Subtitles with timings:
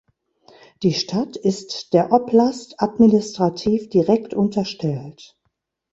[0.81, 5.37] Die Stadt ist der Oblast administrativ direkt unterstellt.